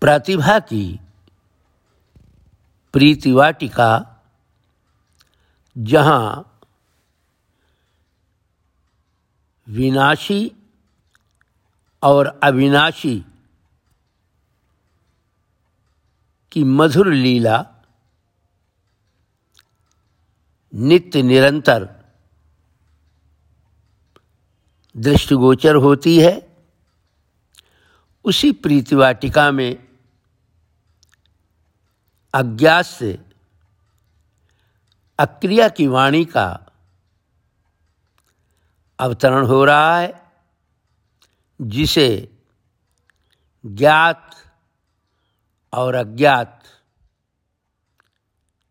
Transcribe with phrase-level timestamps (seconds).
[0.00, 1.00] प्रतिभा की
[2.92, 3.90] प्रीतिवाटिका
[5.78, 6.46] जहाँ
[9.68, 10.52] विनाशी
[12.02, 13.24] और अविनाशी
[16.52, 17.64] की मधुर लीला
[20.74, 21.88] नित्य निरंतर
[24.96, 26.32] दृष्टिगोचर होती है,
[28.24, 29.89] उसी प्रीतिवाटिका में
[32.34, 33.18] अज्ञात से,
[35.18, 36.66] अक्रिया की वाणी का
[38.98, 40.32] अवतरण हो रहा है,
[41.62, 42.36] जिसे
[43.66, 44.36] ज्ञात
[45.72, 46.64] और अज्ञात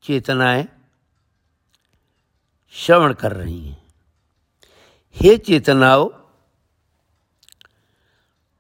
[0.04, 0.68] चेतनाएँ
[2.72, 3.88] श्रवण कर रही हैं।
[5.16, 6.10] हे चेतनाओं,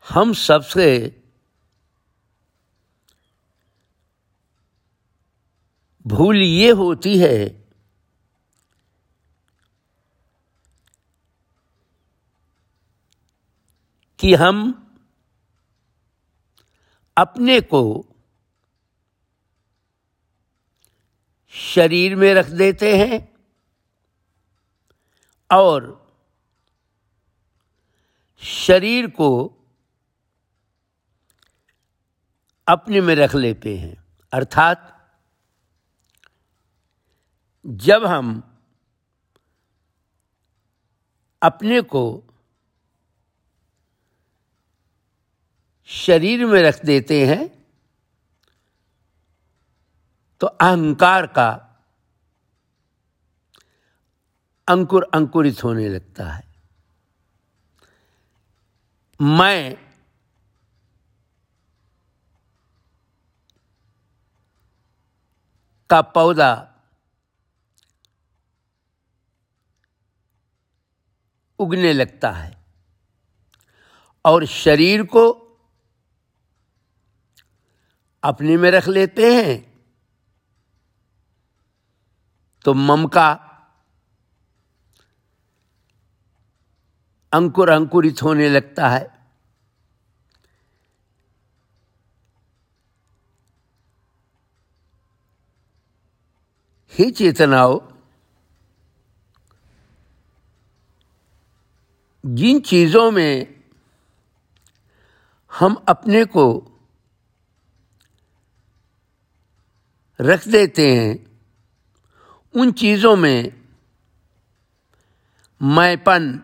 [0.09, 1.15] हम सबसे
[6.09, 7.65] भूल ये होती है
[14.19, 14.87] कि हम
[17.17, 18.05] अपने को
[21.49, 23.29] शरीर में रख देते हैं
[25.51, 26.07] और
[28.43, 29.55] शरीर को
[32.67, 34.98] अपने में रख लेते हैं। अर्थात
[37.69, 38.43] जब हम
[41.41, 42.23] अपने को
[45.85, 47.65] शरीर में रख देते हैं
[50.41, 51.49] तो अहंकार का
[54.67, 56.47] अंकुर अंकुरित होने लगता है।
[59.21, 59.77] मैं
[65.89, 66.68] का पौधा
[71.59, 72.57] उगने लगता है।
[74.25, 75.29] और शरीर को
[78.23, 79.57] अपने में रख लेते हैं
[82.65, 83.29] तो मम का
[87.33, 89.07] अंकुर अंकुरित होने लगता है।
[96.93, 97.79] ही चेतनाओं
[102.25, 103.63] जिन चीज़ों में
[105.59, 106.65] हम अपने को
[110.21, 111.41] रख देते हैं,
[112.55, 113.61] उन चीज़ों में
[115.61, 116.41] मैपन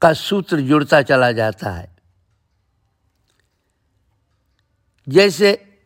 [0.00, 1.96] का सूत्र जुड़ता चला जाता है।
[5.08, 5.80] जैसे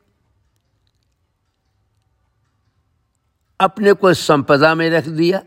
[3.61, 5.43] अपने को संपदा में रख दिया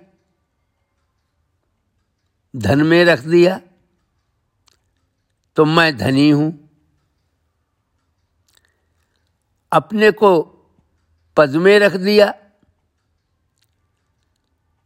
[2.55, 3.61] धन में रख दिया
[5.55, 6.51] तो मैं धनी हूँ।
[9.71, 10.41] अपने को
[11.37, 12.33] पद में रख दिया,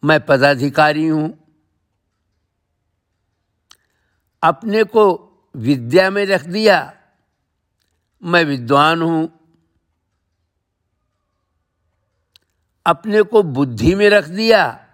[0.04, 1.30] मैं पदाधिकारी हूँ।
[4.44, 5.06] अपने को
[5.56, 6.94] विद्या में रख दिया,
[8.24, 9.30] मैं विद्वान हूँ।
[12.86, 14.85] अपने को बुद्धि में रख दिया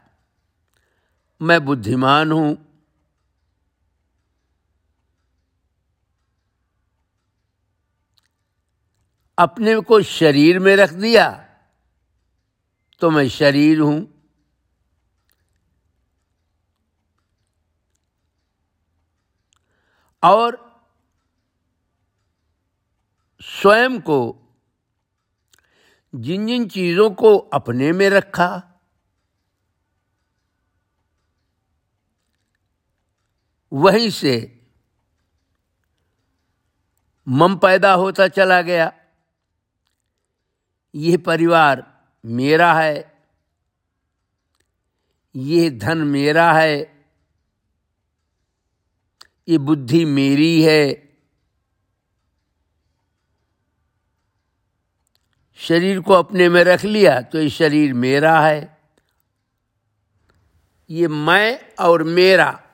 [1.42, 2.58] मैं बुद्धिमान हूँ।
[9.38, 11.30] अपने को शरीर में रख दिया
[13.02, 14.08] तो मैं शरीर हूँ।
[20.24, 20.58] और
[23.42, 24.20] स्वयं को
[26.16, 28.71] जिन जिन चीज़ों को अपने में रखा
[33.74, 34.62] वहीं से
[37.28, 38.94] मम पैदा होता चला गया।
[40.96, 43.26] यह परिवार मेरा है।
[45.36, 47.06] ये धन मेरा है।
[49.48, 51.12] ये बुद्धि मेरी है।
[55.56, 58.78] शरीर को अपने में रख लिया तो ये शरीर मेरा है।
[60.90, 62.71] ये मैं और मेरा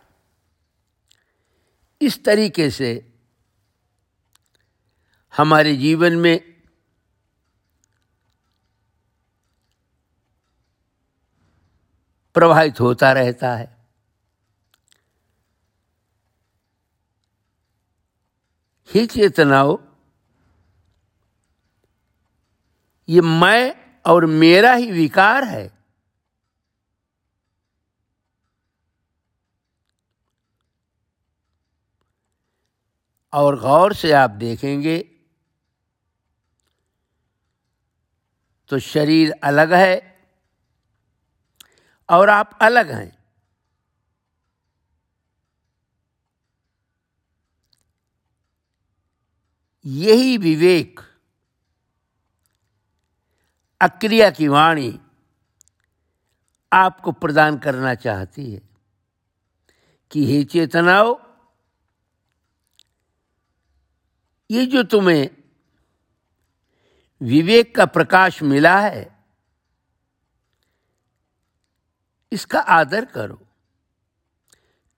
[2.01, 3.13] इस तरीके से
[5.37, 6.57] हमारे जीवन में
[12.33, 13.77] प्रवाहित होता रहता है।
[18.93, 19.77] ही चेतनाओं,
[23.09, 25.76] ये मैं और मेरा ही विकार है।
[33.33, 34.97] और गौर से आप देखेंगे
[38.69, 39.95] तो शरीर अलग है
[42.09, 43.17] और आप अलग हैं।
[49.85, 50.99] यही विवेक,
[53.81, 54.99] अक्रिया की वाणी
[56.71, 58.61] आपको प्रदान करना चाहती है
[60.11, 61.13] कि हे चेतनाओं
[64.51, 65.29] ये जो तुम्हें
[67.21, 69.17] विवेक का प्रकाश मिला है,
[72.31, 73.47] इसका आदर करो।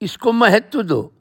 [0.02, 1.16] इसको महत्व दो।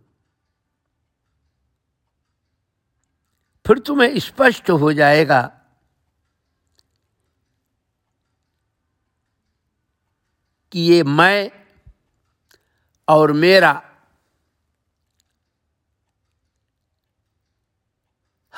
[3.67, 5.43] फिर तुम्हें स्पष्ट हो जाएगा
[10.73, 11.51] कि ये मैं
[13.09, 13.88] और मेरा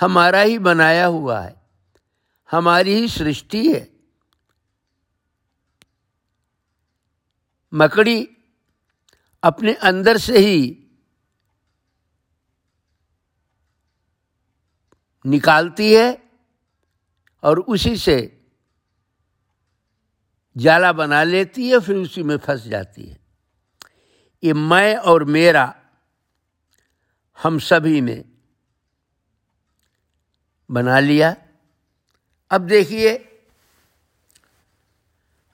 [0.00, 1.55] हमारा ही बनाया हुआ है,
[2.50, 3.88] हमारी ही सृष्टि है।
[7.73, 8.29] मकड़ी
[9.43, 10.76] अपने अंदर से ही
[15.25, 16.31] निकालती है
[17.43, 18.19] और उसी से
[20.56, 23.19] जाला बना लेती है, फिर उसी में फंस जाती है।
[24.43, 25.75] ये मैं और मेरा,
[27.38, 28.25] हम सभी ने
[30.70, 31.37] बना लिया।
[32.50, 33.43] अब देखिए,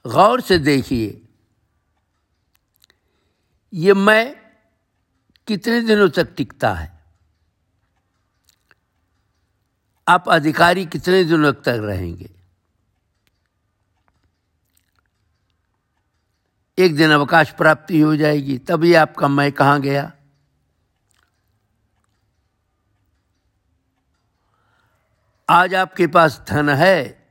[0.07, 1.21] गौर से देखिए,
[3.73, 4.35] ये मैं
[5.47, 6.97] कितने दिनों तक टिकता है?
[10.07, 12.29] आप अधिकारी कितने दिनों तक रहेंगे?
[16.77, 20.13] एक दिन अवकाश प्राप्ति हो जाएगी, तभी आपका मैं कहाँ गया?
[25.49, 27.27] आज आपके पास धन है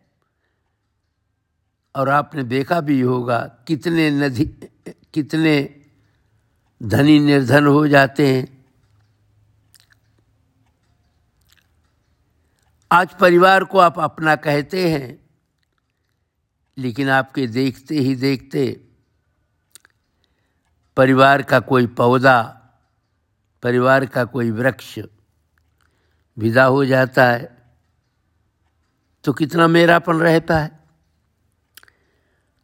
[1.95, 4.45] और आपने देखा भी होगा कितने नदी
[5.15, 5.83] कितने
[6.83, 8.65] धनी निर्धन हो जाते हैं।
[12.93, 15.19] आज परिवार को आप अपना कहते हैं,
[16.79, 18.81] लेकिन आपके देखते ही देखते
[20.97, 22.43] परिवार का कोई पौधा,
[23.63, 24.99] परिवार का कोई वृक्ष
[26.39, 27.56] विदा हो जाता है।
[29.27, 30.79] तो कितना मेरापन रहता है?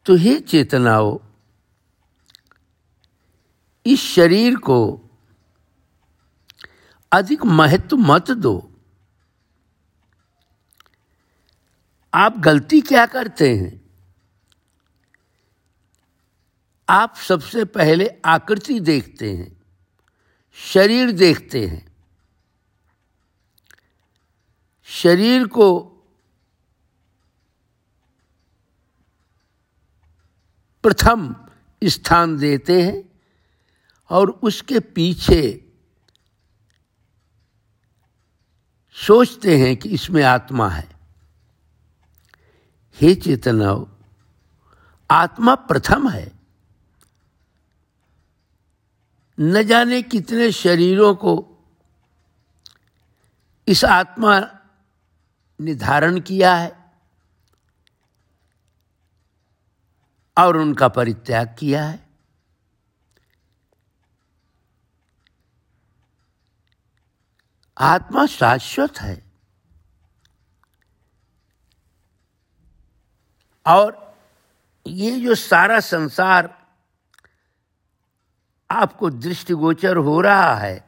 [0.06, 1.18] तो हे चेतनाओं,
[3.86, 5.10] इस शरीर को
[7.12, 8.72] अधिक महत्व मत दो।
[12.14, 13.90] आप गलती क्या करते हैं?
[16.88, 19.62] आप सबसे पहले आकृति देखते हैं,
[20.52, 21.96] शरीर देखते हैं।
[24.82, 25.88] शरीर को
[30.82, 31.36] प्रथम
[31.84, 33.20] स्थान देते हैं
[34.10, 35.72] और उसके पीछे
[38.92, 40.88] सोचते हैं कि इसमें आत्मा है।
[43.00, 43.86] हे चेतनाओं
[45.10, 46.32] आत्मा प्रथम है।
[49.40, 51.48] न जाने कितने शरीरों को
[53.68, 54.40] इस आत्मा
[55.60, 56.81] ने धारण किया है।
[60.38, 62.06] और उनका परित्याग किया है।
[67.78, 69.32] आत्मा शाश्वत है।
[73.66, 74.16] और
[74.86, 76.66] ये जो सारा संसार
[78.70, 80.84] आपको दृष्टिगोचर हो रहा है,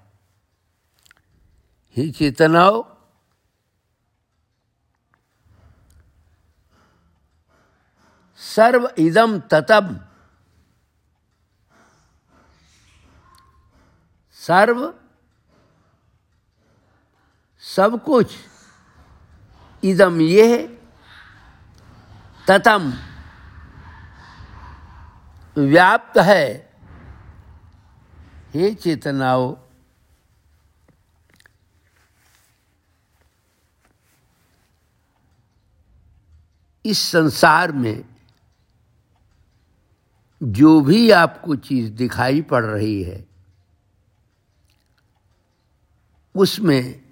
[1.97, 2.94] ही चेतनाओं
[8.41, 9.97] सर्व इदम ततम
[14.41, 14.93] सर्व
[17.65, 18.35] सब कुछ
[19.83, 20.59] इदम ये
[22.49, 22.93] ततम
[25.57, 26.47] व्याप्त है।
[28.55, 29.57] हे चेतनाओ,
[36.85, 38.14] इस संसार में
[40.45, 43.27] जो भी आपको चीज़ दिखाई पड़ रही है,
[46.35, 47.03] उसमें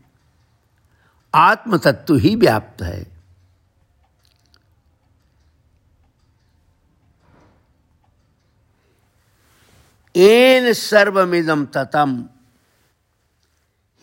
[1.35, 3.13] आत्म तत्व ही व्याप्त है।
[10.17, 12.29] एन सर्वमिदम ततम,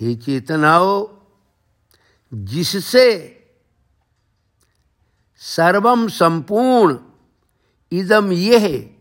[0.01, 1.19] हे चेतनाओ,
[2.33, 3.07] जिससे
[5.37, 6.97] सर्वम संपूर्ण
[7.91, 8.95] इदम यह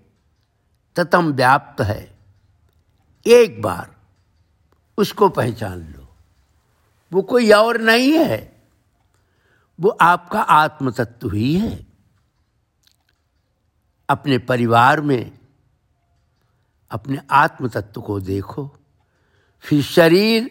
[0.99, 2.19] ततम व्याप्त है।
[3.27, 3.97] एक बार
[4.99, 6.17] उसको पहचान लो।
[7.13, 8.63] वो कोई और नहीं है।
[9.81, 11.87] वो आपका आत्म तत्व ही है।
[14.09, 15.39] अपने परिवार में
[16.91, 18.77] अपने आत्म तत्व को देखो।
[19.61, 20.51] फिर शरीर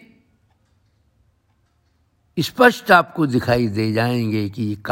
[2.38, 4.82] स्पष्ट आपको दिखाई दे जाएँगे कि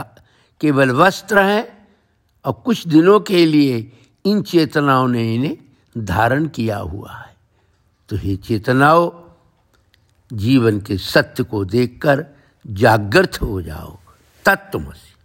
[0.60, 1.88] केवल वस्त्र हैं
[2.44, 5.56] और कुछ दिनों के लिए इन चेतनाओं ने इन्हें
[5.98, 7.34] धारण किया हुआ है।
[8.08, 9.10] तो ये चेतनाओं
[10.32, 12.24] जीवन के सत्य को देखकर
[12.66, 13.98] जागृत हो जाओ,
[14.44, 15.15] तत्वमसी।